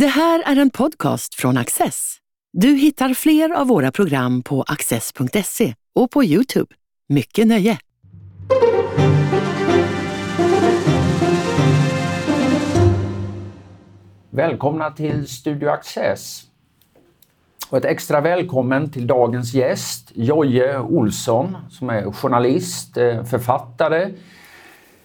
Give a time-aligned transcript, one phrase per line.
[0.00, 2.16] Det här är en podcast från Access.
[2.52, 6.74] Du hittar fler av våra program på access.se och på Youtube.
[7.08, 7.78] Mycket nöje!
[14.30, 16.42] Välkomna till Studio Access.
[17.68, 24.12] Och ett extra välkommen till dagens gäst, Jojje Olsson, som är journalist, eh, författare,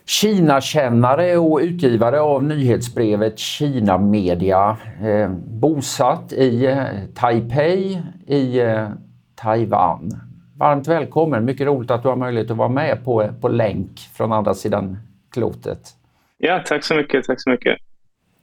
[0.05, 4.77] Kinakännare och utgivare av nyhetsbrevet Kina Media.
[5.03, 6.83] Eh, bosatt i eh,
[7.15, 8.87] Taipei i eh,
[9.35, 10.11] Taiwan.
[10.57, 11.45] Varmt välkommen!
[11.45, 14.97] Mycket roligt att du har möjlighet att vara med på, på länk från andra sidan
[15.31, 15.89] klotet.
[16.37, 17.25] Ja, tack så mycket.
[17.25, 17.77] Tack så mycket.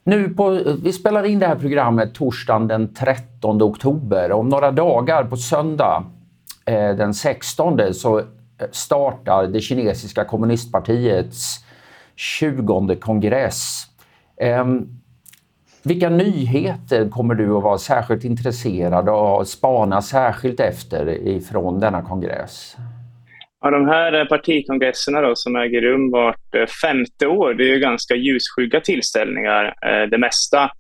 [0.05, 4.33] Nu på, vi spelar in det här programmet torsdagen den 13 oktober.
[4.33, 6.05] Om några dagar på söndag
[6.67, 8.23] eh, den 16 så
[8.71, 11.65] startar det kinesiska kommunistpartiets
[12.17, 13.83] 20 kongress.
[14.41, 14.65] Eh,
[15.85, 22.03] vilka nyheter kommer du att vara särskilt intresserad av och spana särskilt efter ifrån denna
[22.03, 22.77] kongress?
[23.61, 27.79] Ja, de här partikongresserna då, som äger rum vart eh, femte år, det är ju
[27.79, 29.65] ganska ljusskygga tillställningar.
[29.65, 30.71] Eh, det mesta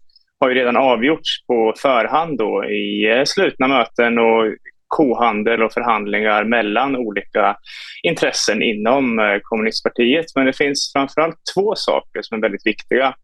[0.41, 4.45] har ju redan avgjorts på förhand då, i eh, slutna möten och
[4.89, 7.57] kohandel och förhandlingar mellan olika
[8.03, 10.27] intressen inom eh, kommunistpartiet.
[10.35, 13.15] Men det finns framförallt två saker som är väldigt viktiga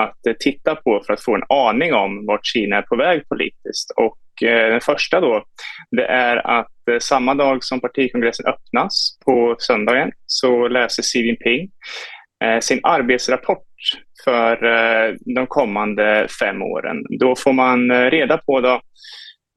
[0.00, 3.28] att eh, titta på för att få en aning om vart Kina är på väg
[3.28, 3.90] politiskt.
[3.96, 5.44] Och eh, den första då,
[5.90, 11.70] det är att samma dag som partikongressen öppnas på söndagen så läser Xi Jinping
[12.60, 13.66] sin arbetsrapport
[14.24, 14.56] för
[15.34, 17.04] de kommande fem åren.
[17.20, 18.80] Då får man reda på då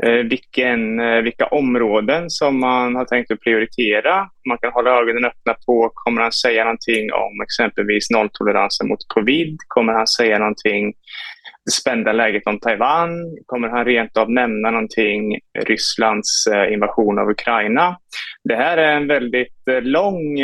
[0.05, 4.29] Eh, vilken, eh, vilka områden som man har tänkt att prioritera.
[4.47, 9.57] Man kan hålla ögonen öppna på, kommer han säga någonting om exempelvis nolltoleransen mot covid?
[9.67, 10.93] Kommer han säga någonting
[11.65, 13.09] det spända läget om Taiwan?
[13.45, 17.97] Kommer han rent av nämna någonting Rysslands eh, invasion av Ukraina?
[18.43, 20.41] Det här är en väldigt lång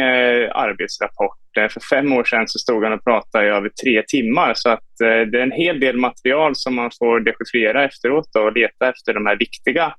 [0.51, 4.53] arbetsrapport för fem år sedan så stod han och pratade i över tre timmar.
[4.55, 8.53] Så att eh, det är en hel del material som man får dechiffrera efteråt och
[8.53, 9.93] leta efter de här viktiga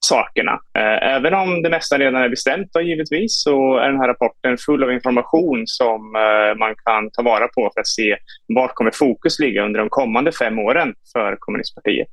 [0.00, 0.52] sakerna.
[0.78, 4.56] Eh, även om det mesta redan är bestämt då, givetvis så är den här rapporten
[4.66, 8.16] full av information som eh, man kan ta vara på för att se
[8.54, 12.08] vart kommer fokus ligga under de kommande fem åren för kommunistpartiet.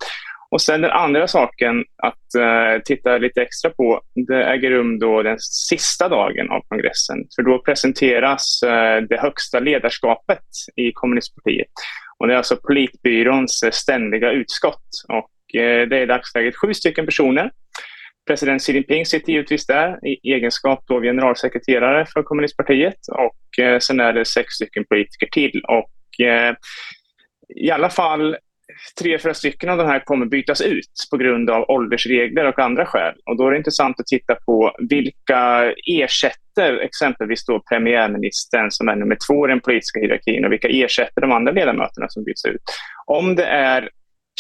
[0.54, 5.24] Och sen den andra saken att eh, titta lite extra på, det äger rum då
[5.24, 7.18] den sista dagen av kongressen.
[7.36, 10.44] För då presenteras eh, det högsta ledarskapet
[10.76, 11.72] i kommunistpartiet.
[12.18, 14.90] Och det är alltså politbyråns eh, ständiga utskott.
[15.08, 17.52] Och eh, det är i dagsläget sju stycken personer.
[18.28, 23.00] President Xi Jinping sitter givetvis där i egenskap av generalsekreterare för kommunistpartiet.
[23.08, 25.62] Och eh, sen är det sex stycken politiker till.
[25.68, 25.90] Och
[27.56, 28.38] i alla fall
[29.00, 32.86] tre, fyra stycken av de här kommer bytas ut på grund av åldersregler och andra
[32.86, 33.14] skäl.
[33.26, 38.96] Och då är det intressant att titta på vilka ersätter exempelvis då premiärministern som är
[38.96, 42.62] nummer två i den politiska hierarkin och vilka ersätter de andra ledamöterna som byts ut.
[43.06, 43.90] Om det är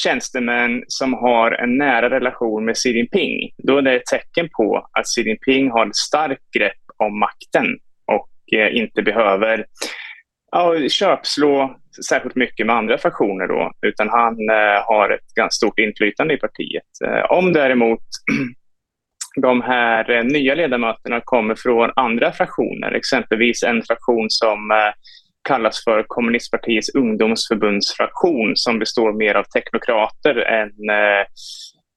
[0.03, 4.87] tjänstemän som har en nära relation med Xi Jinping, då är det ett tecken på
[4.91, 7.65] att Xi Jinping har ett starkt grepp om makten
[8.05, 9.65] och eh, inte behöver
[10.53, 11.75] ja, köpslå
[12.09, 16.37] särskilt mycket med andra fraktioner då, utan han eh, har ett ganska stort inflytande i
[16.37, 16.83] partiet.
[17.05, 17.99] Eh, om däremot
[19.41, 24.93] de här eh, nya ledamöterna kommer från andra fraktioner, exempelvis en fraktion som eh,
[25.49, 31.25] kallas för kommunistpartiets ungdomsförbundsfraktion som består mer av teknokrater än eh,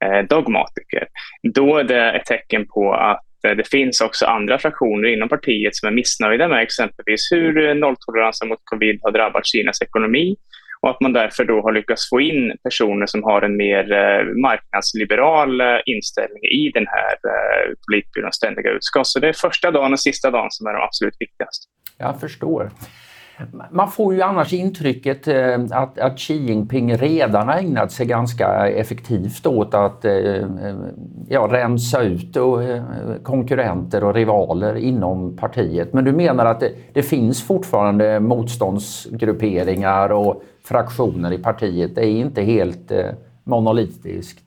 [0.05, 1.07] eh dogmatiker.
[1.55, 5.77] Då är det ett tecken på att Eh, det finns också andra fraktioner inom partiet
[5.77, 10.37] som är missnöjda med exempelvis hur eh, nolltoleransen mot covid har drabbat Kinas ekonomi
[10.81, 14.25] och att man därför då har lyckats få in personer som har en mer eh,
[14.43, 17.17] marknadsliberal inställning i den här
[17.87, 19.07] politbyråns ständiga utskott.
[19.07, 21.67] Så det är första dagen och sista dagen som är de absolut viktigaste.
[21.99, 22.71] Jag förstår.
[23.71, 28.69] Man får ju annars intrycket eh, att, att Xi Jinping redan har ägnat sig ganska
[28.69, 30.45] effektivt åt att eh, eh,
[31.29, 32.59] ja, rensa ut och,
[33.23, 35.93] konkurrenter och rivaler inom partiet.
[35.93, 41.95] Men du menar att det, det finns fortfarande motståndsgrupperingar och fraktioner i partiet.
[41.95, 42.93] Det är inte helt
[43.45, 44.46] monolitiskt?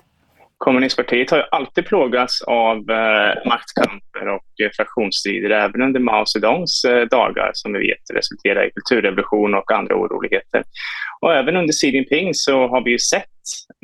[0.60, 6.86] Kommunistpartiet har ju alltid plågats av eh, maktkamper och eh, fraktionsstrider, även under Mao Zedongs
[6.86, 10.64] eh, dagar som vi vet resulterade i kulturrevolution och andra oroligheter.
[11.22, 13.26] Och även under Xi Jinping så har vi ju sett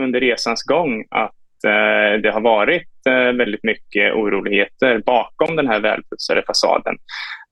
[0.02, 5.80] under resans gång att eh, det har varit eh, väldigt mycket oroligheter bakom den här
[5.80, 6.96] välputsade fasaden.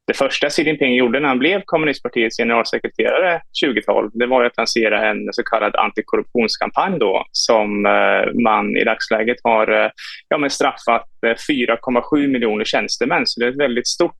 [0.07, 5.09] Det första Xi Jinping gjorde när han blev kommunistpartiets generalsekreterare 2012, det var att lansera
[5.09, 9.91] en så kallad antikorruptionskampanj då, som eh, man i dagsläget har eh,
[10.27, 13.23] ja, men straffat eh, 4,7 miljoner tjänstemän.
[13.25, 14.11] Så det är ett väldigt stort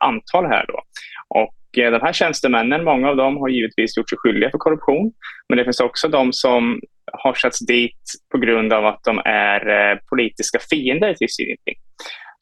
[0.00, 0.82] antal här då.
[1.28, 5.12] Och de här tjänstemännen, många av dem har givetvis gjort sig skyldiga för korruption.
[5.48, 6.80] Men det finns också de som
[7.12, 8.00] har satts dit
[8.32, 11.76] på grund av att de är politiska fiender till Xi Jinping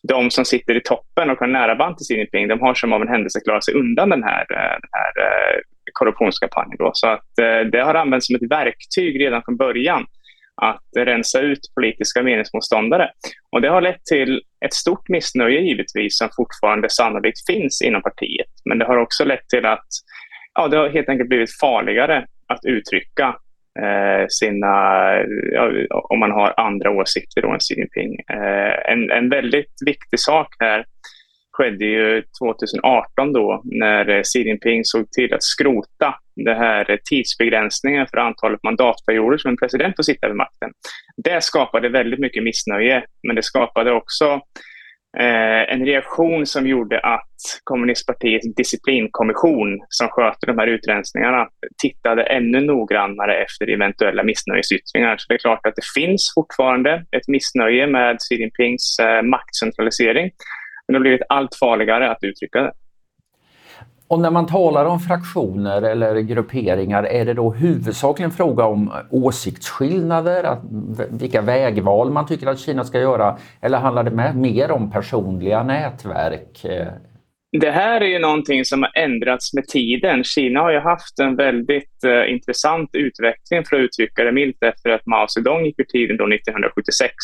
[0.03, 2.93] de som sitter i toppen och har nära band till Xi Jinping, de har som
[2.93, 5.61] av en händelse klarat sig undan den här, eh, den här eh,
[5.93, 6.77] korruptionskampanjen.
[6.79, 6.91] Då.
[6.95, 10.07] Så att eh, det har använts som ett verktyg redan från början
[10.63, 13.11] att rensa ut politiska meningsmotståndare.
[13.53, 18.51] Och det har lett till ett stort missnöje givetvis som fortfarande sannolikt finns inom partiet.
[18.65, 19.87] Men det har också lett till att
[20.55, 23.37] ja, det har helt enkelt blivit farligare att uttrycka
[23.79, 24.75] Eh, sina,
[25.53, 28.15] ja, om man har andra åsikter än Xi Jinping.
[28.33, 30.85] Eh, en, en väldigt viktig sak här
[31.53, 38.07] skedde ju 2018 då när eh, Xi Jinping såg till att skrota det här tidsbegränsningen
[38.07, 40.71] för antalet mandatperioder som en president får sitta vid makten.
[41.17, 44.41] Det skapade väldigt mycket missnöje, men det skapade också
[45.19, 51.49] Eh, en reaktion som gjorde att kommunistpartiets disciplinkommission som sköter de här utrensningarna
[51.83, 55.17] tittade ännu noggrannare efter eventuella missnöjesyttringar.
[55.17, 60.31] Så det är klart att det finns fortfarande ett missnöje med Xi Jinpings eh, maktcentralisering.
[60.87, 62.73] Men det har blivit allt farligare att uttrycka det.
[64.11, 70.45] Och när man talar om fraktioner eller grupperingar, är det då huvudsakligen fråga om åsiktsskillnader,
[70.45, 70.61] att,
[71.11, 75.63] vilka vägval man tycker att Kina ska göra, eller handlar det med, mer om personliga
[75.63, 76.67] nätverk?
[77.61, 80.25] Det här är ju någonting som har ändrats med tiden.
[80.25, 84.91] Kina har ju haft en väldigt uh, intressant utveckling, för att uttrycka det milt, efter
[84.91, 87.15] att Mao Zedong gick ur tiden då 1976.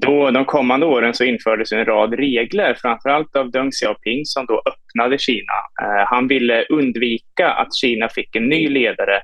[0.00, 4.62] Då, de kommande åren så infördes en rad regler, framförallt av Deng Xiaoping som då
[4.66, 5.52] öppnade Kina.
[5.82, 9.22] Eh, han ville undvika att Kina fick en ny ledare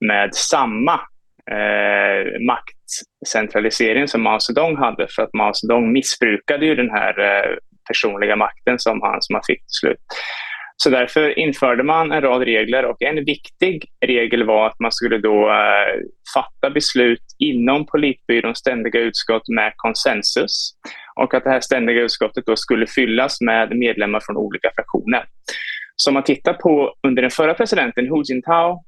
[0.00, 0.94] med samma
[1.50, 7.56] eh, maktcentralisering som Mao Zedong hade, för att Mao Zedong missbrukade ju den här eh,
[7.88, 9.98] personliga makten som han, som han fick till slut.
[10.76, 15.18] Så därför införde man en rad regler och en viktig regel var att man skulle
[15.18, 16.00] då eh,
[16.34, 20.70] fatta beslut inom politbyråns ständiga utskott med konsensus
[21.20, 25.24] och att det här ständiga utskottet då skulle fyllas med medlemmar från olika fraktioner.
[25.96, 28.84] Så om man tittar på under den förra presidenten Hu Jintao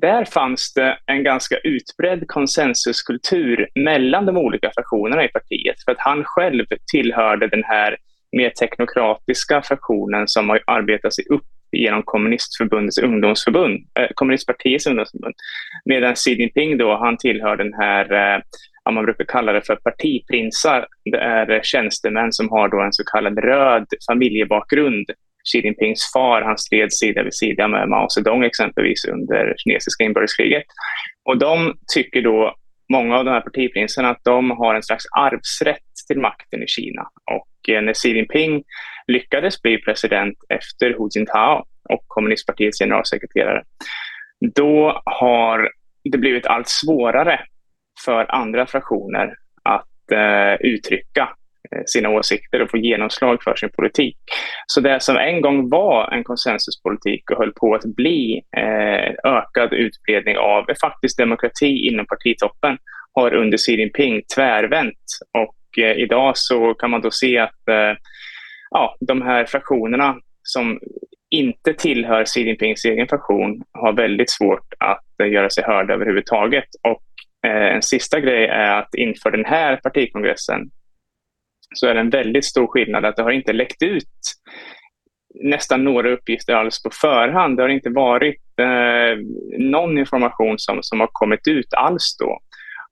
[0.00, 6.00] där fanns det en ganska utbredd konsensuskultur mellan de olika fraktionerna i partiet för att
[6.00, 7.96] han själv tillhörde den här
[8.36, 15.34] mer teknokratiska fraktionen som har arbetat sig upp genom kommunistförbundets ungdomsförbund, eh, kommunistpartiets ungdomsförbund.
[15.84, 18.42] Medan Xi Jinping då, han tillhör den här, eh,
[18.92, 20.86] man brukar kalla det för partiprinsar.
[21.04, 25.10] Det är tjänstemän som har då en så kallad röd familjebakgrund.
[25.52, 30.64] Xi Jinpings far, han stred sida vid sida med Mao Zedong exempelvis under kinesiska inbördeskriget.
[31.24, 32.54] Och de tycker då,
[32.92, 37.02] många av de här partiprinsarna, att de har en slags arvsrätt till makten i Kina.
[37.30, 38.64] Och eh, när Xi Jinping
[39.06, 43.62] lyckades bli president efter Hu Jintao och kommunistpartiets generalsekreterare,
[44.54, 45.70] då har
[46.04, 47.40] det blivit allt svårare
[48.04, 51.28] för andra fraktioner att eh, uttrycka
[51.70, 54.16] Eh, sina åsikter och få genomslag för sin politik.
[54.66, 59.72] Så det som en gång var en konsensuspolitik och höll på att bli eh, ökad
[59.72, 62.78] utbredning av faktiskt demokrati inom partitoppen
[63.14, 65.04] har under Xi Jinping tvärvänt
[65.38, 67.96] och eh, idag så kan man då se att eh,
[68.70, 70.80] ja, de här fraktionerna som
[71.30, 76.68] inte tillhör Xi Jinpings egen fraktion har väldigt svårt att eh, göra sig hörda överhuvudtaget.
[76.82, 77.02] Och
[77.50, 80.70] eh, en sista grej är att inför den här partikongressen
[81.74, 84.08] så är det en väldigt stor skillnad att det har inte läckt ut
[85.34, 87.56] nästan några uppgifter alls på förhand.
[87.56, 89.18] Det har inte varit eh,
[89.58, 92.38] någon information som, som har kommit ut alls då.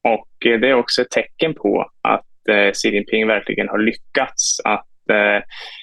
[0.02, 4.60] Och eh, det är också ett tecken på att eh, Xi Jinping verkligen har lyckats
[4.64, 5.42] att eh,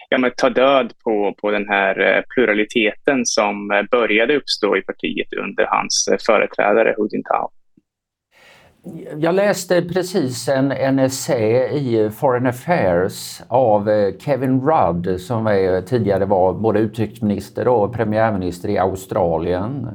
[0.10, 4.82] ja, men ta död på, på den här eh, pluraliteten som eh, började uppstå i
[4.82, 7.50] partiet under hans eh, företrädare Hu Jintao.
[9.18, 15.82] Jag läste precis en, en essä i Foreign Affairs av eh, Kevin Rudd som är,
[15.82, 19.88] tidigare var både utrikesminister och premiärminister i Australien.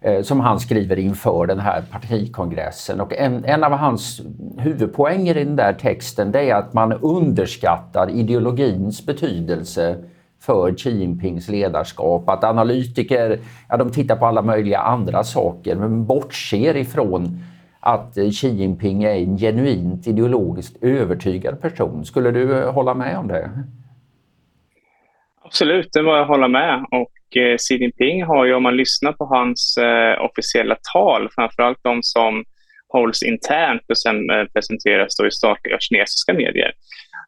[0.00, 3.00] Eh, som han skriver inför den här partikongressen.
[3.00, 4.20] Och en, en av hans
[4.58, 9.96] huvudpoänger i den där texten det är att man underskattar ideologins betydelse
[10.40, 12.28] för Xi Jinpings ledarskap.
[12.28, 17.38] Att analytiker ja, de tittar på alla möjliga andra saker men bortser ifrån
[17.86, 22.04] att Xi Jinping är en genuint ideologiskt övertygad person.
[22.04, 23.50] Skulle du hålla med om det?
[25.44, 26.86] Absolut, det var jag hålla med.
[26.90, 31.78] Och eh, Xi Jinping har ju, om man lyssnar på hans eh, officiella tal, framförallt
[31.82, 32.44] de som
[32.88, 36.72] hålls internt och sen eh, presenteras då i statliga kinesiska medier,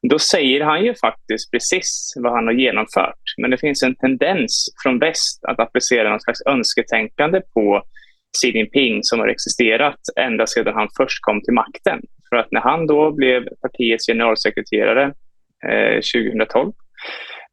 [0.02, 3.22] då säger han ju faktiskt precis vad han har genomfört.
[3.36, 7.82] Men det finns en tendens från väst att applicera någon slags önsketänkande på
[8.40, 12.00] Xi Jinping som har existerat ända sedan han först kom till makten.
[12.28, 15.12] För att när han då blev partiets generalsekreterare
[15.68, 16.72] eh, 2012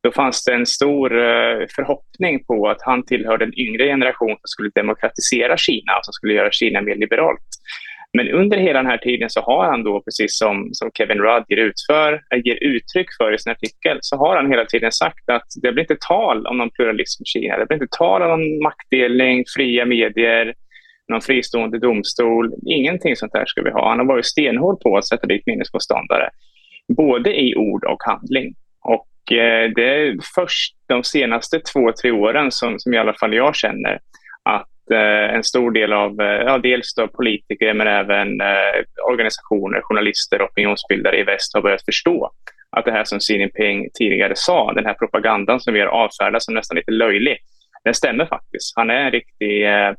[0.05, 4.47] då fanns det en stor eh, förhoppning på att han tillhör den yngre generation som
[4.47, 7.49] skulle demokratisera Kina och som skulle göra Kina mer liberalt.
[8.17, 11.43] Men under hela den här tiden så har han då, precis som, som Kevin Rudd
[11.47, 15.29] ger, utför, eh, ger uttryck för i sin artikel, så har han hela tiden sagt
[15.29, 17.57] att det blir inte tal om någon pluralism i Kina.
[17.57, 20.53] Det blir inte tal om någon maktdelning, fria medier,
[21.07, 22.53] någon fristående domstol.
[22.65, 23.89] Ingenting sånt där ska vi ha.
[23.89, 26.29] Han har varit stenhård på att sätta dit minnesmotståndare,
[26.87, 28.55] både i ord och handling.
[28.81, 33.33] Och eh, det är först de senaste två, tre åren som, som i alla fall
[33.33, 33.99] jag känner
[34.43, 39.81] att Eh, en stor del av eh, ja, dels då politiker men även eh, organisationer,
[39.83, 42.31] journalister och opinionsbildare i väst har börjat förstå
[42.69, 46.43] att det här som Xi Jinping tidigare sa, den här propagandan som vi har avfärdat
[46.43, 47.37] som nästan lite löjlig,
[47.83, 48.73] den stämmer faktiskt.
[48.75, 49.91] Han är en riktig eh,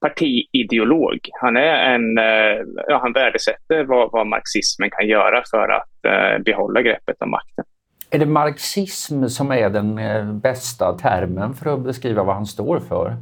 [0.00, 1.18] partiideolog.
[1.40, 6.42] Han, är en, eh, ja, han värdesätter vad, vad marxismen kan göra för att eh,
[6.42, 7.64] behålla greppet om makten.
[8.10, 9.98] Är det marxism som är den
[10.40, 13.16] bästa termen för att beskriva vad han står för?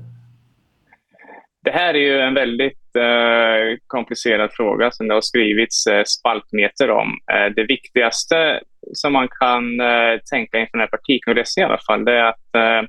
[1.65, 6.91] Det här är ju en väldigt eh, komplicerad fråga som det har skrivits eh, spaltmeter
[6.91, 7.09] om.
[7.33, 8.61] Eh, det viktigaste
[8.93, 12.55] som man kan eh, tänka inför den här partikongressen i alla fall, det är att
[12.55, 12.89] eh,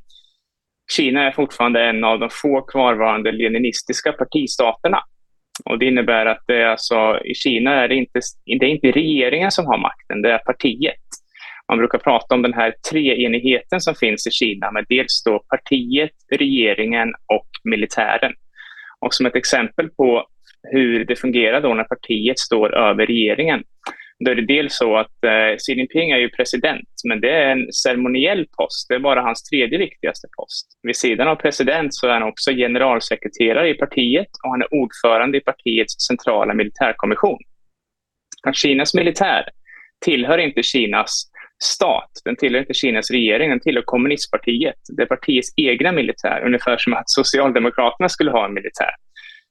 [0.96, 5.00] Kina är fortfarande en av de få kvarvarande leninistiska partistaterna.
[5.65, 8.91] Och det innebär att det är alltså, i Kina är det, inte, det är inte
[8.91, 10.96] regeringen som har makten, det är partiet.
[11.67, 16.12] Man brukar prata om den här treenigheten som finns i Kina med dels då partiet,
[16.31, 18.34] regeringen och militären.
[19.00, 20.25] Och som ett exempel på
[20.72, 23.63] hur det fungerar då när partiet står över regeringen,
[24.25, 27.51] då är det dels så att eh, Xi Jinping är ju president, men det är
[27.51, 28.88] en ceremoniell post.
[28.89, 30.67] Det är bara hans tredje viktigaste post.
[30.83, 35.38] Vid sidan av president så är han också generalsekreterare i partiet och han är ordförande
[35.38, 37.39] i partiets centrala militärkommission.
[38.47, 39.49] Att Kinas militär
[40.05, 41.23] tillhör inte Kinas
[41.63, 44.79] stat, den tillhör inte Kinas regering, den tillhör kommunistpartiet.
[44.97, 48.91] Det är partiets egna militär, ungefär som att Socialdemokraterna skulle ha en militär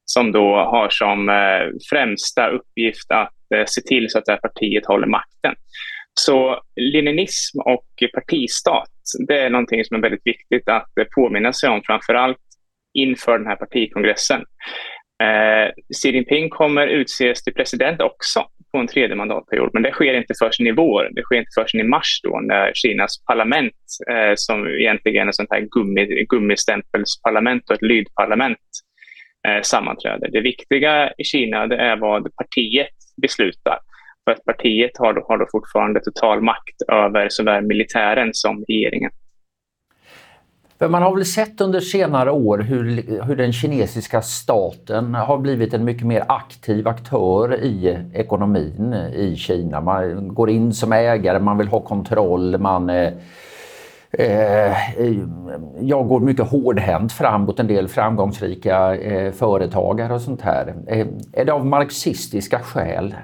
[0.04, 4.38] som då har som eh, främsta uppgift att Eh, se till så att det här
[4.38, 5.55] partiet håller makten.
[6.14, 8.90] Så leninism och partistat,
[9.28, 12.38] det är någonting som är väldigt viktigt att påminna sig om, framför allt
[12.95, 14.40] inför den här partikongressen.
[15.23, 19.71] Eh, Xi Jinping kommer utses till president också på en tredje mandatperiod.
[19.73, 21.09] Men det sker inte förrän i vår.
[21.12, 23.75] Det sker inte förrän i mars då när Kinas parlament,
[24.11, 28.59] eh, som egentligen är ett sånt här gummi, gummistämpelsparlament och ett lydparlament,
[29.49, 30.28] eh, sammanträder.
[30.33, 33.78] Det viktiga i Kina det är vad partiet beslutar.
[34.25, 39.10] För att partiet har då, har då fortfarande total makt över såväl militären som regeringen.
[40.78, 45.75] För man har väl sett under senare år hur, hur den kinesiska staten har blivit
[45.75, 49.80] en mycket mer aktiv aktör i ekonomin i Kina.
[49.80, 53.12] Man går in som ägare, man vill ha kontroll, man eh,
[54.12, 54.77] eh,
[55.81, 60.75] jag går mycket hårdhänt fram mot en del framgångsrika eh, företagare och sånt här.
[60.88, 63.15] Eh, är det av marxistiska skäl?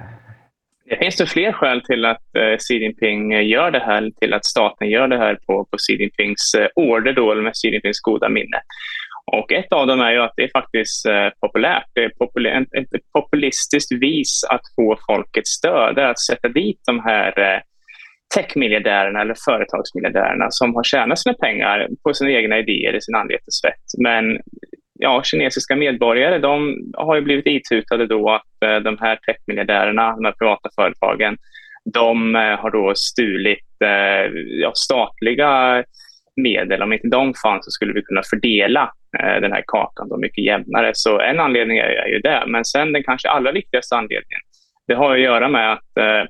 [0.89, 4.45] Det finns det fler skäl till att eh, Xi Jinping gör det här, till att
[4.45, 8.01] staten gör det här på, på Xi Jinpings eh, order då, eller med Xi Jinpings
[8.01, 8.61] goda minne.
[9.33, 11.87] Och ett av dem är ju att det är faktiskt eh, populärt.
[11.93, 17.01] Det är populär, ett, ett populistiskt vis att få folkets stöd, att sätta dit de
[17.01, 17.61] här eh,
[18.35, 23.55] techmiljardärerna eller företagsmiljardärerna som har tjänat sina pengar på sina egna idéer i sin anletes
[23.61, 24.03] svett.
[24.03, 24.39] Men
[24.99, 30.25] ja, kinesiska medborgare de har ju blivit itutade då att eh, de här techmiljardärerna, de
[30.25, 31.37] här privata företagen,
[31.95, 35.85] de eh, har då stulit eh, ja, statliga
[36.37, 36.83] medel.
[36.83, 38.93] Om inte de fanns så skulle vi kunna fördela
[39.41, 40.91] den här kakan då mycket jämnare.
[40.95, 42.45] Så en anledning är, är ju det.
[42.47, 44.41] Men sen den kanske allra viktigaste anledningen,
[44.87, 46.25] det har att göra med att eh,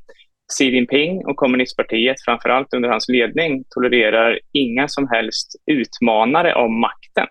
[0.53, 6.81] Xi Jinping och kommunistpartiet, framför allt under hans ledning, tolererar inga som helst utmanare om
[6.81, 7.27] makten.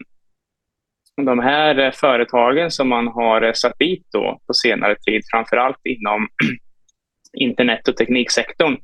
[1.25, 5.58] De här eh, företagen som man har eh, satt dit då på senare tid, framför
[5.58, 6.27] allt inom
[7.38, 8.77] internet och tekniksektorn,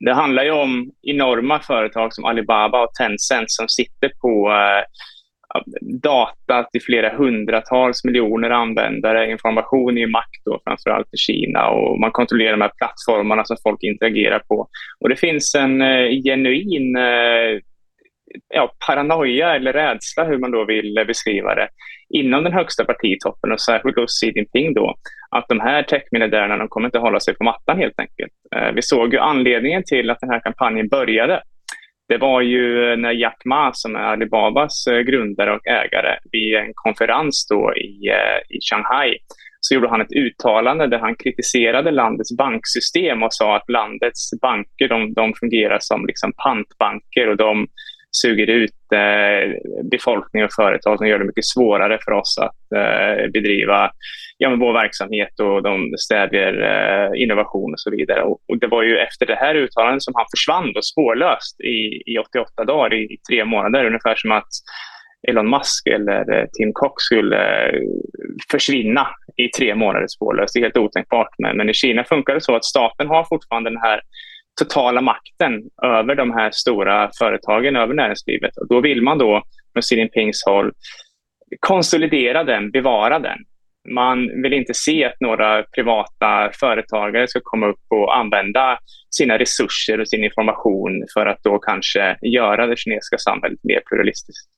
[0.00, 4.84] det handlar ju om enorma företag som Alibaba och Tencent som sitter på eh,
[6.02, 9.30] data till flera hundratals miljoner användare.
[9.30, 11.68] Information i makt, då, framförallt i Kina.
[11.68, 14.68] och Man kontrollerar de här plattformarna som folk interagerar på.
[15.00, 17.60] Och Det finns en eh, genuin eh,
[18.54, 21.68] ja, paranoia eller rädsla, hur man då vill eh, beskriva det,
[22.08, 24.94] inom den högsta partitoppen och särskilt hos Xi Jinping då,
[25.30, 28.32] att de här techmiljardärerna de kommer inte hålla sig på mattan helt enkelt.
[28.56, 31.42] Eh, vi såg ju anledningen till att den här kampanjen började.
[32.08, 36.72] Det var ju när Jack Ma, som är Alibabas eh, grundare och ägare, vid en
[36.74, 39.18] konferens då i, eh, i Shanghai
[39.60, 44.88] så gjorde han ett uttalande där han kritiserade landets banksystem och sa att landets banker
[44.88, 47.66] de, de fungerar som liksom pantbanker och de
[48.22, 49.52] suger ut eh,
[49.90, 53.90] befolkning och företag som gör det mycket svårare för oss att eh, bedriva
[54.38, 58.22] ja, men vår verksamhet och de stävjer eh, innovation och så vidare.
[58.22, 62.02] Och, och, det var ju efter det här uttalandet som han försvann då, spårlöst i,
[62.12, 64.50] i 88 dagar, i, i tre månader, ungefär som att
[65.28, 67.80] Elon Musk eller eh, Tim Cook skulle eh,
[68.50, 69.06] försvinna
[69.36, 70.54] i tre månader spårlöst.
[70.54, 71.28] Det är helt otänkbart.
[71.38, 74.00] Men, men i Kina funkar det så att staten har fortfarande den här
[74.58, 78.56] totala makten över de här stora företagen, över näringslivet.
[78.56, 79.42] Och då vill man då
[79.72, 80.72] från Xi Jinpings håll
[81.60, 83.38] konsolidera den, bevara den.
[83.88, 88.78] Man vill inte se att några privata företagare ska komma upp och använda
[89.10, 94.50] sina resurser och sin information för att då kanske göra det kinesiska samhället mer pluralistiskt.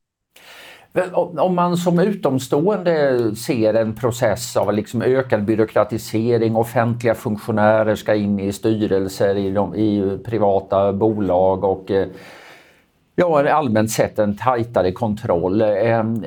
[1.37, 8.41] Om man som utomstående ser en process av liksom ökad byråkratisering, offentliga funktionärer ska in
[8.41, 12.07] i styrelser i, de, i privata bolag och eh,
[13.19, 15.63] Ja, allmänt sett en tajtare kontroll.
[15.63, 16.25] Ehm,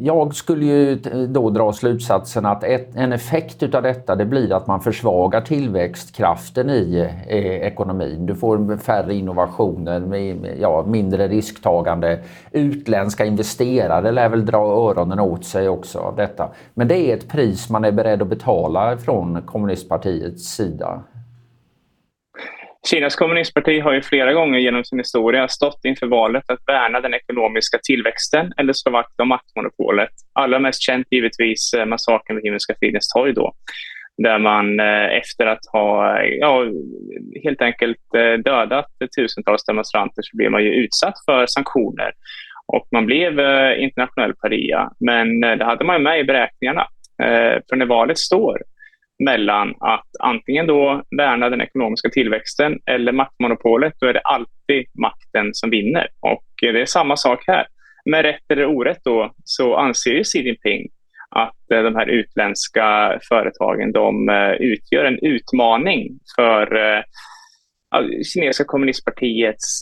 [0.00, 0.96] jag skulle ju
[1.28, 2.64] då dra slutsatsen att
[2.94, 8.26] en effekt utav detta det blir att man försvagar tillväxtkraften i eh, ekonomin.
[8.26, 10.02] Du får färre innovationer,
[10.60, 12.20] ja, mindre risktagande.
[12.50, 16.50] Utländska investerare lär väl dra öronen åt sig också av detta.
[16.74, 21.02] Men det är ett pris man är beredd att betala från kommunistpartiets sida.
[22.90, 27.14] Kinas kommunistparti har ju flera gånger genom sin historia stått inför valet att värna den
[27.14, 30.10] ekonomiska tillväxten eller slå vakt om maktmonopolet.
[30.32, 33.52] Allra mest känt givetvis eh, massakern vid Himmelska fridens torg då,
[34.22, 36.66] där man eh, efter att ha eh, ja,
[37.44, 37.98] helt enkelt
[38.44, 42.12] dödat tusentals demonstranter så blev man ju utsatt för sanktioner
[42.66, 43.32] och man blev
[43.78, 44.90] internationell paria.
[45.00, 46.86] Men det hade man med i beräkningarna.
[47.68, 48.62] För när valet står
[49.24, 55.50] mellan att antingen då värna den ekonomiska tillväxten eller maktmonopolet, då är det alltid makten
[55.52, 56.06] som vinner.
[56.20, 57.66] Och det är samma sak här.
[58.04, 60.88] Med rätt eller orätt då, så anser ju Xi Jinping
[61.30, 67.02] att eh, de här utländska företagen de eh, utgör en utmaning för eh,
[68.34, 69.80] kinesiska kommunistpartiets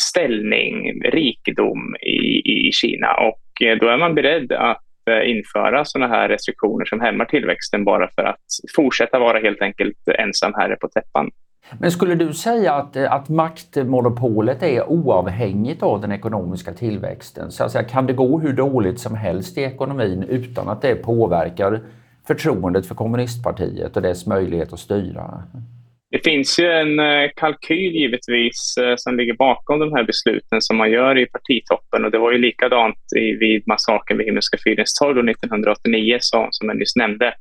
[0.00, 3.14] ställning, rikedom i, i Kina.
[3.14, 8.08] Och då är man beredd att Eh, införa sådana här restriktioner som hämmar tillväxten bara
[8.14, 8.40] för att
[8.76, 11.30] fortsätta vara helt enkelt ensam herre på täppan.
[11.78, 17.50] Men skulle du säga att, eh, att maktmonopolet är oavhängigt av den ekonomiska tillväxten?
[17.50, 20.94] Så att säga, kan det gå hur dåligt som helst i ekonomin utan att det
[20.94, 21.80] påverkar
[22.26, 25.42] förtroendet för kommunistpartiet och dess möjlighet att styra?
[26.14, 30.76] Det finns ju en eh, kalkyl givetvis eh, som ligger bakom de här besluten som
[30.76, 32.98] man gör i partitoppen och det var ju likadant
[33.40, 37.34] vid massakern vid Himmelska fridens torg 1989 som, som jag nyss nämnde.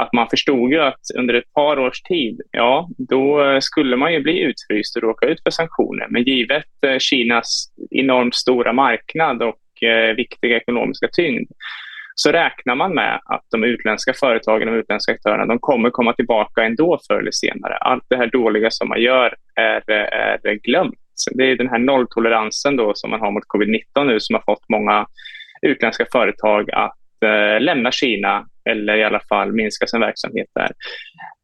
[0.00, 4.12] Att man förstod ju att under ett par års tid, ja, då eh, skulle man
[4.12, 6.06] ju bli utfryst och råka ut för sanktioner.
[6.10, 6.64] Men givet
[6.98, 9.58] Kinas enormt stora marknad och
[10.16, 11.50] viktiga ekonomiska tyngd
[12.18, 16.64] så räknar man med att de utländska företagen och utländska aktörerna de kommer komma tillbaka
[16.64, 17.76] ändå förr eller senare.
[17.76, 20.94] Allt det här dåliga som man gör är, är glömt.
[21.34, 24.68] Det är den här nolltoleransen då som man har mot covid-19 nu som har fått
[24.68, 25.06] många
[25.62, 30.70] utländska företag att eh, lämna Kina eller i alla fall minska sin verksamhet där.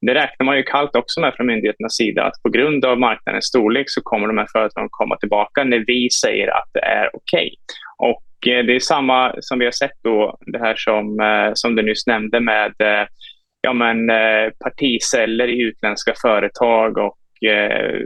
[0.07, 3.45] Det räknar man ju kallt också med från myndigheternas sida att på grund av marknadens
[3.45, 7.55] storlek så kommer de här företagen komma tillbaka när vi säger att det är okej.
[7.99, 8.55] Okay.
[8.59, 11.83] Eh, det är samma som vi har sett då, det här som, eh, som du
[11.83, 13.07] nyss nämnde med eh,
[13.61, 18.01] ja, men, eh, particeller i utländska företag och Eh,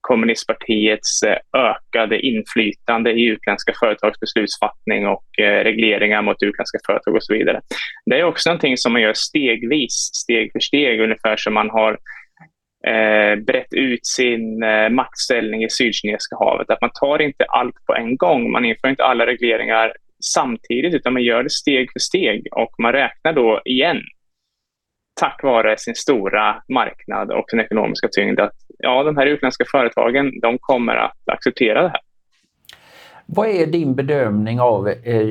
[0.00, 7.24] kommunistpartiets eh, ökade inflytande i utländska företags beslutsfattning och eh, regleringar mot utländska företag och
[7.24, 7.60] så vidare.
[8.06, 11.98] Det är också någonting som man gör stegvis, steg för steg, ungefär som man har
[12.86, 16.70] eh, brett ut sin eh, maktställning i Sydkinesiska havet.
[16.70, 18.50] Att man tar inte allt på en gång.
[18.50, 19.92] Man inför inte alla regleringar
[20.34, 24.02] samtidigt utan man gör det steg för steg och man räknar då igen
[25.20, 30.40] tack vare sin stora marknad och sin ekonomiska tyngd att ja, de här utländska företagen
[30.40, 32.00] de kommer att acceptera det här.
[33.26, 35.28] Vad är din bedömning av eh,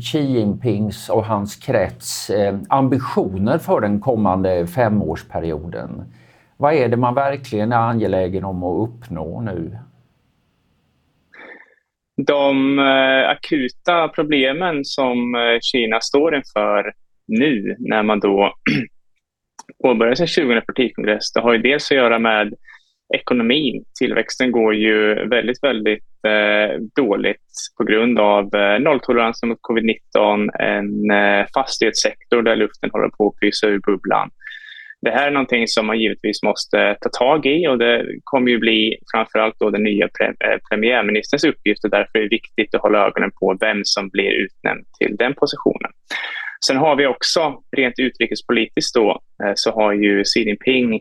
[0.00, 6.04] Xi Jinpings och hans krets eh, ambitioner för den kommande femårsperioden?
[6.56, 9.78] Vad är det man verkligen är angelägen om att uppnå nu?
[12.16, 16.92] de eh, akuta problemen som eh, Kina står inför
[17.26, 18.54] nu när man då
[19.82, 22.54] påbörjar sin 20 partikongress, det har ju dels att göra med
[23.14, 23.84] ekonomin.
[23.98, 31.10] Tillväxten går ju väldigt, väldigt eh, dåligt på grund av eh, nolltoleransen mot covid-19, en
[31.10, 34.30] eh, fastighetssektor där luften håller på att pysa ur bubblan.
[35.02, 38.58] Det här är någonting som man givetvis måste ta tag i och det kommer ju
[38.58, 42.82] bli framförallt då den nya pre eh, premiärministerns uppgift och därför är det viktigt att
[42.82, 45.90] hålla ögonen på vem som blir utnämnd till den positionen.
[46.66, 51.00] Sen har vi också rent utrikespolitiskt då eh, så har ju Xi Jinping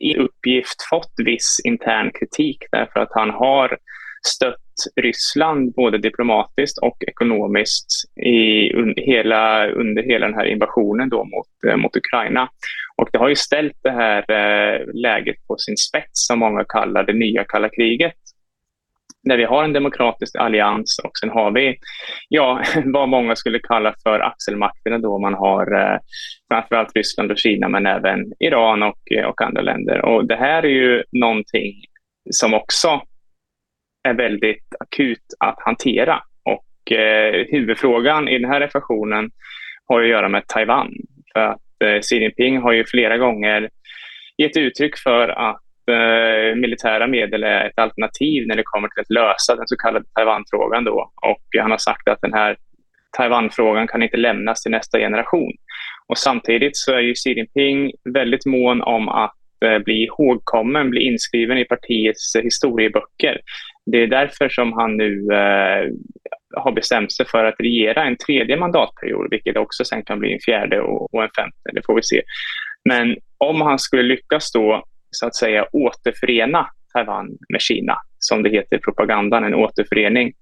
[0.00, 3.78] i uppgift fått viss intern kritik därför att han har
[4.26, 4.56] stött
[4.96, 7.86] Ryssland både diplomatiskt och ekonomiskt
[8.26, 12.48] i, un, hela, under hela den här invasionen då mot, eh, mot Ukraina.
[12.96, 17.02] Och det har ju ställt det här eh, läget på sin spets som många kallar
[17.02, 18.14] det nya kalla kriget
[19.22, 21.76] där vi har en demokratisk allians och sen har vi
[22.28, 25.98] ja, vad många skulle kalla för axelmakterna då man har eh,
[26.52, 30.04] framförallt Ryssland och Kina men även Iran och, eh, och andra länder.
[30.04, 31.74] Och det här är ju någonting
[32.30, 33.02] som också
[34.08, 36.22] är väldigt akut att hantera.
[36.42, 39.30] Och eh, huvudfrågan i den här reflektionen
[39.86, 40.92] har att göra med Taiwan.
[41.32, 43.70] För att eh, Xi Jinping har ju flera gånger
[44.38, 49.10] gett uttryck för att eh, militära medel är ett alternativ när det kommer till att
[49.10, 50.84] lösa den så kallade Taiwanfrågan.
[50.84, 51.12] Då.
[51.22, 52.56] Och han har sagt att den här
[53.16, 55.52] Taiwanfrågan kan inte lämnas till nästa generation.
[56.06, 61.00] Och samtidigt så är ju Xi Jinping väldigt mån om att eh, bli ihågkommen, bli
[61.00, 63.40] inskriven i partiets historieböcker.
[63.86, 65.88] Det är därför som han nu eh,
[66.56, 70.40] har bestämt sig för att regera en tredje mandatperiod, vilket också sen kan bli en
[70.44, 71.70] fjärde och, och en femte.
[71.72, 72.22] Det får vi se.
[72.84, 78.50] Men om han skulle lyckas då så att säga återförena Taiwan med Kina, som det
[78.50, 80.32] heter i propagandan, en återförening.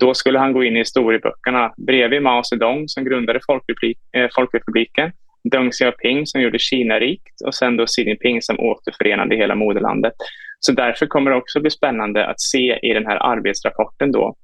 [0.00, 5.12] Då skulle han gå in i historieböckerna bredvid Mao Zedong som grundade Folkrepublik, eh, Folkrepubliken,
[5.44, 10.12] Deng Xiaoping som gjorde Kina rikt och sen då Xi Jinping som återförenade hela moderlandet.
[10.60, 14.34] Så därför kommer det också bli spännande att se i den här arbetsrapporten då.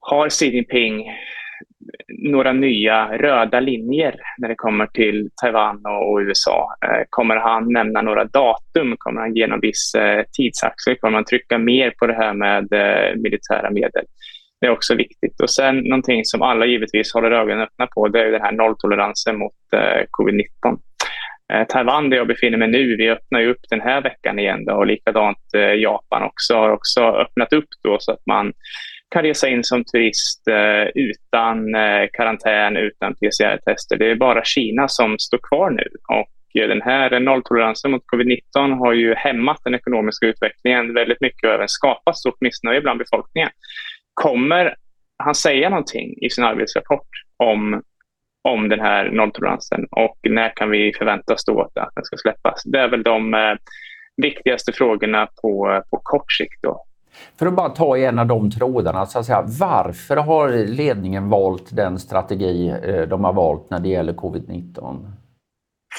[0.00, 1.10] Har Xi Jinping
[2.18, 6.68] några nya röda linjer när det kommer till Taiwan och, USA?
[6.86, 8.94] Eh, kommer han nämna några datum?
[8.98, 10.96] Kommer han ge någon viss eh, tidsaxel?
[10.96, 14.04] Kommer han trycka mer på det här med eh, militära medel?
[14.60, 15.40] Det är också viktigt.
[15.42, 19.38] Och sen någonting som alla givetvis håller ögonen öppna på, det är den här nolltoleransen
[19.38, 20.78] mot eh, covid-19.
[21.52, 24.64] Eh, Taiwan, där jag befinner mig nu, vi öppnar ju upp den här veckan igen
[24.64, 28.52] då, och likadant eh, Japan också har också öppnat upp då så att man
[29.12, 33.96] kan resa in som turist eh, utan eh, karantän, utan PCR-tester.
[33.96, 35.86] Det är bara Kina som står kvar nu.
[36.08, 41.48] Och eh, den här nolltoleransen mot covid-19 har ju hämmat den ekonomiska utvecklingen väldigt mycket
[41.48, 43.50] och även skapat stort missnöje bland befolkningen.
[44.14, 44.74] Kommer
[45.18, 47.82] han säga någonting i sin arbetsrapport om,
[48.42, 52.62] om den här nolltoleransen och när kan vi förvänta oss då att den ska släppas?
[52.64, 53.54] Det är väl de eh,
[54.16, 56.62] viktigaste frågorna på, på kort sikt.
[56.62, 56.84] Då.
[57.38, 61.28] För att bara ta i en av de trådarna, så att säga, varför har ledningen
[61.28, 65.12] valt den strategi eh, de har valt när det gäller covid-19?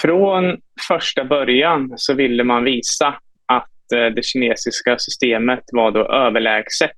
[0.01, 3.07] Från första början så ville man visa
[3.45, 6.91] att eh, det kinesiska systemet var då överlägset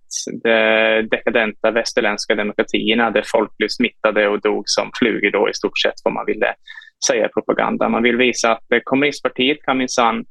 [0.43, 5.79] de dekadenta västerländska demokratierna där folk blev smittade och dog som flugor då i stort
[5.79, 6.53] sett vad man ville
[7.07, 7.89] säga i propaganda.
[7.89, 10.25] Man vill visa att eh, kommunistpartiet kan minsann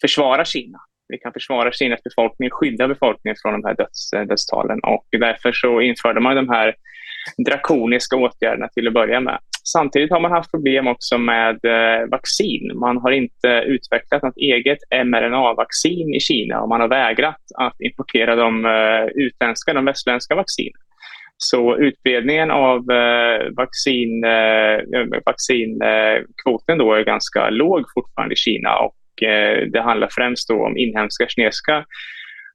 [0.00, 0.78] försvara Kina
[1.14, 4.80] vi kan försvara Kinas befolkning, skydda befolkningen från de här döds, eh, dödstalen.
[4.82, 6.74] Och därför så införde man de här
[7.46, 9.38] drakoniska åtgärderna till att börja med.
[9.72, 12.78] Samtidigt har man haft problem också med eh, vaccin.
[12.78, 18.36] Man har inte utvecklat något eget mRNA-vaccin i Kina och man har vägrat att importera
[18.36, 20.80] de eh, utländska, de västländska vaccinen.
[21.36, 24.78] Så utbredningen av eh, vaccin, eh,
[25.26, 30.66] vaccinkvoten eh, då är ganska låg fortfarande i Kina och Eh, det handlar främst då
[30.66, 31.84] om inhemska kinesiska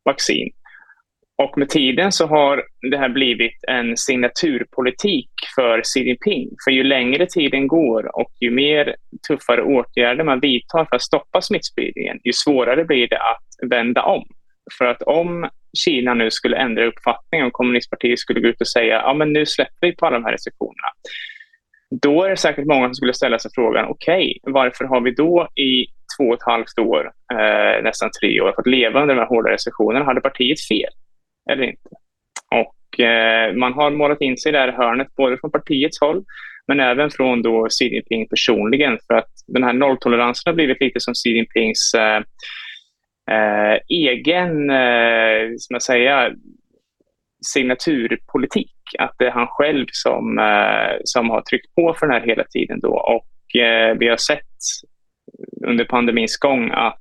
[0.05, 0.49] vaccin.
[1.43, 6.49] Och med tiden så har det här blivit en signaturpolitik för Xi Jinping.
[6.65, 8.95] För ju längre tiden går och ju mer
[9.27, 14.23] tuffare åtgärder man vidtar för att stoppa smittspridningen, ju svårare blir det att vända om.
[14.77, 19.01] För att om Kina nu skulle ändra uppfattning och kommunistpartiet skulle gå ut och säga
[19.05, 20.89] ja men nu släpper vi på alla de här restriktionerna.
[22.01, 25.11] Då är det säkert många som skulle ställa sig frågan, okej, okay, varför har vi
[25.11, 25.85] då i
[26.19, 29.51] två och ett halvt år, eh, nästan tre år, fått leva under de här hårda
[29.51, 30.05] recessionerna.
[30.05, 30.91] Hade partiet fel
[31.51, 31.89] eller inte?
[32.51, 36.23] Och eh, man har målat in sig i det här hörnet både från partiets håll
[36.69, 40.99] men även från då Xi Jinping personligen för att den här nolltoleransen har blivit lite
[40.99, 42.21] som Xi Jinpings eh,
[43.31, 46.31] eh egen, eh, som jag säga,
[47.53, 48.75] signaturpolitik.
[48.99, 52.43] Att det är han själv som, eh, som har tryckt på för den här hela
[52.43, 52.79] tiden.
[52.79, 52.89] Då.
[52.89, 54.55] Och eh, vi har sett
[55.67, 56.99] under pandemins gång att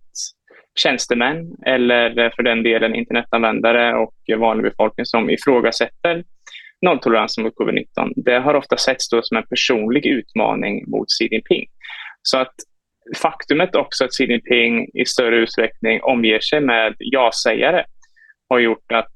[0.82, 6.24] tjänstemän eller för den delen internetanvändare och vanlig befolkning som ifrågasätter
[6.82, 11.66] nolltolerans mot covid-19, det har ofta setts då som en personlig utmaning mot Xi Jinping.
[12.22, 12.54] Så att
[13.16, 17.84] faktumet också att Xi Jinping i större utsträckning omger sig med ja-sägare
[18.48, 19.12] har gjort att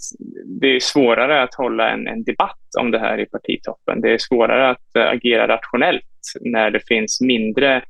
[0.61, 4.01] det är svårare att hålla en, en, debatt om det här i partitoppen.
[4.01, 6.05] Det är svårare att agera rationellt
[6.40, 7.83] när det finns mindre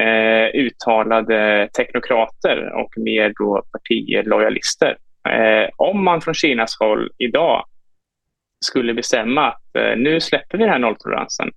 [0.00, 4.96] eh, uttalade teknokrater och mer då partilojalister.
[5.28, 7.64] Eh, om man från Kinas håll idag
[8.64, 11.50] skulle bestämma att eh, nu släpper vi den här nolltoleransen,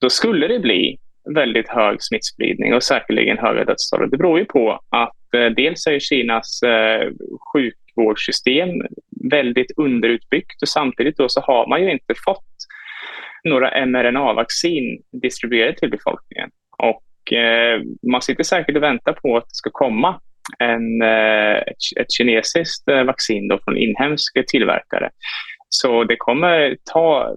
[0.00, 0.98] då skulle det bli
[1.34, 4.10] väldigt hög smittspridning och säkerligen höga dödstal.
[4.10, 7.10] Det beror ju på att eh, dels är Kinas eh,
[7.52, 8.68] sjukvårdssystem
[9.30, 12.46] väldigt underutbyggt och samtidigt då så har man ju inte fått
[13.44, 16.50] några mRNA-vaccin distribuerade till befolkningen.
[17.30, 20.20] Och eh, man sitter säkert och väntar på att det ska komma
[20.58, 25.10] en, eh, ett, ett kinesiskt eh, vaccin då från inhemsk tillverkare.
[25.68, 27.34] Så det kommer ta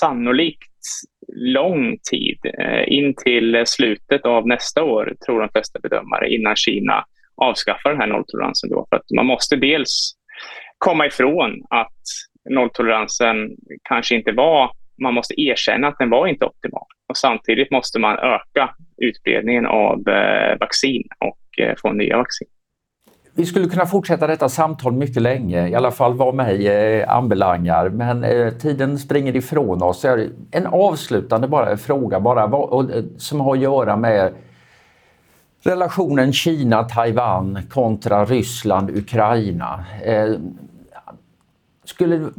[0.00, 0.72] sannolikt
[1.36, 7.04] lång tid, eh, in till slutet av nästa år, tror de flesta bedömare, innan Kina
[7.36, 8.70] avskaffar den här nolltoleransen.
[8.70, 8.86] Då.
[8.90, 10.12] För att man måste dels
[10.78, 12.02] komma ifrån att
[12.50, 13.50] nolltoleransen
[13.82, 14.70] kanske inte var,
[15.02, 16.86] man måste erkänna att den var inte optimal.
[17.10, 22.48] Och samtidigt måste man öka utbredningen av eh, vaccin och eh, få nya vaccin.
[23.34, 27.88] Vi skulle kunna fortsätta detta samtal mycket länge, i alla fall vad mig eh, anbelangar,
[27.88, 28.24] men
[28.58, 30.04] tiden springer ifrån oss.
[30.50, 32.50] En avslutande bara, fråga bara,
[33.16, 34.32] som har att göra med
[35.62, 39.84] relationen Kina-Taiwan kontra Ryssland-Ukraina.
[41.84, 42.30] Skulle,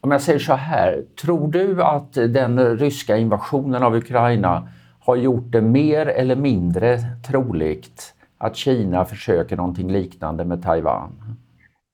[0.00, 4.68] om jag säger så här, tror du att den ryska invasionen av Ukraina
[5.00, 6.98] har gjort det mer eller mindre
[7.30, 11.12] troligt att Kina försöker någonting liknande med Taiwan?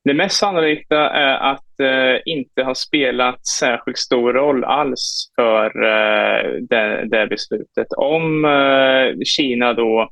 [0.04, 5.66] Det mest sannolika är att det eh, inte har spelat särskilt stor roll alls för
[5.66, 7.86] eh, det, det, beslutet.
[7.96, 10.08] Om eh, Kina då,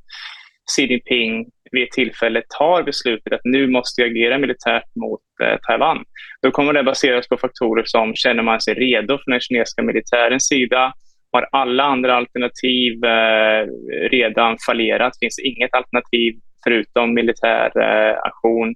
[0.71, 5.57] Xi Jinping, vid ett tillfälle tar beslutet att nu måste jag agera militärt mot eh,
[5.67, 6.05] Taiwan,
[6.43, 10.49] då kommer det baseras på faktorer som känner man sig redo från den kinesiska militärens
[10.49, 10.93] sida?
[11.33, 13.67] Har alla andra alternativ eh,
[14.11, 15.13] redan fallerat?
[15.21, 18.75] Finns det inget alternativ förutom militär eh, aktion?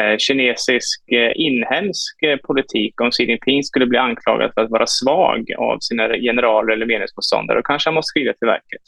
[0.00, 4.86] Eh, kinesisk eh, inhemsk eh, politik, om Xi Jinping skulle bli anklagad för att vara
[4.86, 8.82] svag av sina generaler eller meningsmotståndare, då kanske han måste skrida till verket.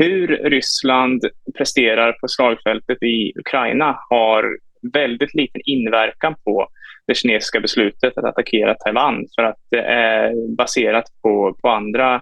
[0.00, 1.24] Hur Ryssland
[1.56, 4.58] presterar på slagfältet i Ukraina har
[4.92, 6.68] väldigt liten inverkan på
[7.06, 12.20] det kinesiska beslutet att attackera Taiwan för att det är baserat på, på andra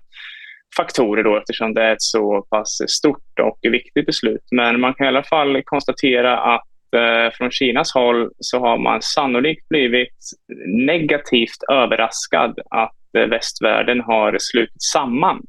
[0.76, 4.44] faktorer då, eftersom det är ett så pass stort och viktigt beslut.
[4.50, 9.02] Men man kan i alla fall konstatera att eh, från Kinas håll så har man
[9.02, 10.18] sannolikt blivit
[10.66, 15.42] negativt överraskad att eh, västvärlden har slutit samman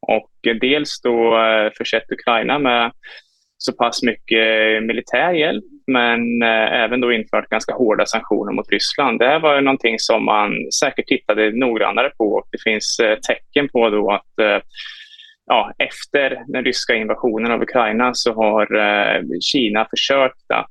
[0.00, 2.92] och dels då eh, försett Ukraina med
[3.58, 8.70] så pass mycket eh, militär hjälp men eh, även då infört ganska hårda sanktioner mot
[8.70, 9.18] Ryssland.
[9.18, 13.90] Det här var någonting som man säkert tittade noggrannare på och det finns tecken på
[13.90, 14.64] då att
[15.46, 18.68] ja, efter den ryska invasionen av Ukraina så har
[19.40, 20.70] Kina försökt att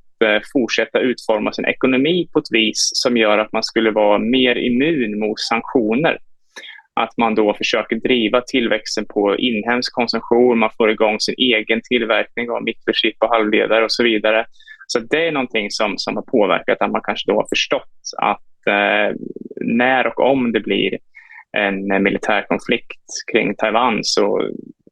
[0.52, 5.18] fortsätta utforma sin ekonomi på ett vis som gör att man skulle vara mer immun
[5.18, 6.18] mot sanktioner
[7.02, 12.50] att man då försöker driva tillväxten på inhemsk konsumtion, man får igång sin egen tillverkning
[12.50, 14.46] av mikrochip och halvledare och så vidare.
[14.86, 18.66] Så det är någonting som, som har påverkat att man kanske då har förstått att
[18.66, 19.16] eh,
[19.60, 20.98] när och om det blir
[21.56, 24.40] en militär konflikt kring Taiwan så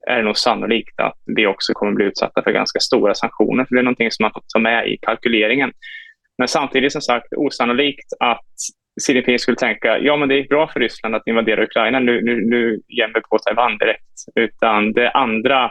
[0.09, 3.65] är det nog sannolikt att vi också kommer bli utsatta för ganska stora sanktioner.
[3.65, 5.73] För det är någonting som man får ta med i kalkyleringen.
[6.39, 8.55] Men samtidigt som sagt osannolikt att
[9.09, 12.41] Jinping skulle tänka ja men det är bra för Ryssland att invadera Ukraina, nu, nu,
[12.41, 14.15] nu ger vi på Taiwan direkt.
[14.35, 15.65] Utan det är andra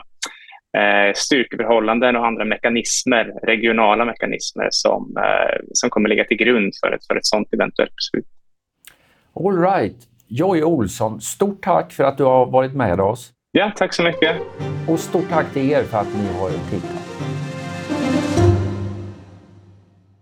[0.78, 6.92] eh, styrkeförhållanden och andra mekanismer, regionala mekanismer som, eh, som kommer ligga till grund för
[6.92, 8.26] ett, för ett sådant eventuellt beslut.
[9.34, 9.96] All right.
[10.28, 13.32] Jojje Olsson, stort tack för att du har varit med oss.
[13.52, 14.36] Ja, tack så mycket.
[14.88, 17.07] Och stort tack till er för att ni har tittat.